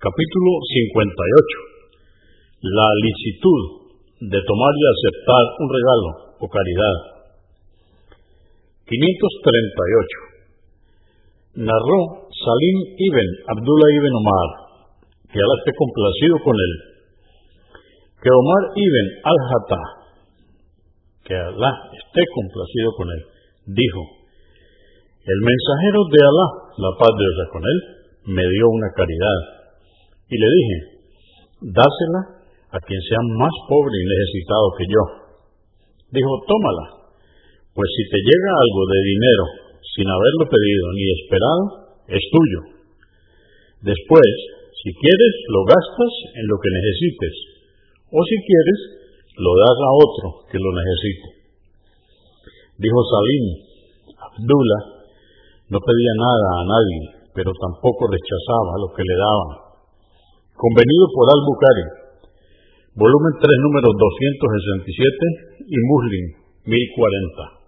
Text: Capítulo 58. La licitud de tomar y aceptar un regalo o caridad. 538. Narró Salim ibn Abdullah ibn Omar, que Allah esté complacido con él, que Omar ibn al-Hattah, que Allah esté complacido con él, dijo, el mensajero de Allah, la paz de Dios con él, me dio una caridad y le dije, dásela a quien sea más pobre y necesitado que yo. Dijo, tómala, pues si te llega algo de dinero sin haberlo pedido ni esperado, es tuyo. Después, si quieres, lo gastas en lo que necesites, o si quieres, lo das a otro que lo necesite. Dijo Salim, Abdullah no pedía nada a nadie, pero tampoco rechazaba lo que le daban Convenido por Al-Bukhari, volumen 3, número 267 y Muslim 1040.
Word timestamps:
Capítulo 0.00 0.64
58. 0.64 2.72
La 2.72 2.88
licitud 3.04 3.92
de 4.32 4.40
tomar 4.48 4.72
y 4.72 4.84
aceptar 4.96 5.44
un 5.60 5.68
regalo 5.68 6.40
o 6.40 6.48
caridad. 6.48 6.96
538. 8.88 11.68
Narró 11.68 12.32
Salim 12.32 12.96
ibn 12.96 13.28
Abdullah 13.44 13.90
ibn 14.00 14.12
Omar, 14.24 14.48
que 15.28 15.36
Allah 15.36 15.58
esté 15.68 15.76
complacido 15.76 16.48
con 16.48 16.56
él, 16.56 16.72
que 18.24 18.32
Omar 18.32 18.62
ibn 18.80 19.06
al-Hattah, 19.20 19.88
que 21.28 21.36
Allah 21.36 21.74
esté 21.92 22.22
complacido 22.40 22.88
con 22.96 23.04
él, 23.04 23.20
dijo, 23.68 24.00
el 25.28 25.40
mensajero 25.44 26.00
de 26.08 26.20
Allah, 26.24 26.50
la 26.88 26.90
paz 26.96 27.12
de 27.12 27.20
Dios 27.20 27.52
con 27.52 27.60
él, 27.60 27.78
me 28.32 28.48
dio 28.48 28.64
una 28.64 28.88
caridad 28.96 29.59
y 30.30 30.36
le 30.38 30.48
dije, 30.54 30.78
dásela 31.74 32.20
a 32.70 32.78
quien 32.78 33.02
sea 33.02 33.22
más 33.34 33.54
pobre 33.66 33.90
y 33.98 34.06
necesitado 34.06 34.66
que 34.78 34.86
yo. 34.86 35.02
Dijo, 36.14 36.30
tómala, 36.46 36.86
pues 37.74 37.88
si 37.98 38.02
te 38.06 38.18
llega 38.22 38.50
algo 38.54 38.82
de 38.86 39.00
dinero 39.10 39.44
sin 39.82 40.06
haberlo 40.06 40.44
pedido 40.46 40.86
ni 40.94 41.06
esperado, 41.18 41.62
es 42.14 42.22
tuyo. 42.30 42.60
Después, 43.82 44.30
si 44.70 44.90
quieres, 44.94 45.34
lo 45.50 45.66
gastas 45.66 46.14
en 46.38 46.46
lo 46.46 46.56
que 46.62 46.70
necesites, 46.78 47.34
o 48.06 48.18
si 48.22 48.36
quieres, 48.46 48.80
lo 49.34 49.50
das 49.66 49.78
a 49.82 49.90
otro 49.98 50.26
que 50.46 50.58
lo 50.62 50.70
necesite. 50.70 51.28
Dijo 52.78 53.00
Salim, 53.02 53.44
Abdullah 54.14 54.82
no 55.74 55.78
pedía 55.82 56.14
nada 56.22 56.48
a 56.54 56.64
nadie, 56.70 57.00
pero 57.34 57.50
tampoco 57.50 58.06
rechazaba 58.06 58.78
lo 58.78 58.94
que 58.94 59.02
le 59.02 59.16
daban 59.18 59.69
Convenido 60.60 61.08
por 61.16 61.24
Al-Bukhari, 61.24 61.86
volumen 62.92 63.32
3, 63.40 63.48
número 63.64 63.88
267 63.96 65.64
y 65.72 65.76
Muslim 65.88 66.24
1040. 66.68 67.59